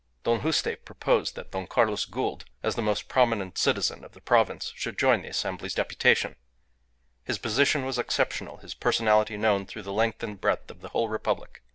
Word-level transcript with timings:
Don 0.23 0.41
Juste 0.41 0.83
proposed 0.83 1.35
that 1.35 1.51
Don 1.51 1.67
Carlos 1.67 2.05
Gould, 2.05 2.45
as 2.63 2.73
the 2.73 2.81
most 2.81 3.07
prominent 3.07 3.59
citizen 3.59 4.03
of 4.03 4.13
the 4.13 4.19
province, 4.21 4.73
should 4.75 4.97
join 4.97 5.21
the 5.21 5.27
Assembly's 5.27 5.75
deputation. 5.75 6.37
His 7.23 7.37
position 7.37 7.85
was 7.85 7.99
exceptional, 7.99 8.57
his 8.57 8.73
personality 8.73 9.37
known 9.37 9.67
through 9.67 9.83
the 9.83 9.93
length 9.93 10.23
and 10.23 10.41
breadth 10.41 10.71
of 10.71 10.81
the 10.81 10.89
whole 10.89 11.07
Republic. 11.07 11.61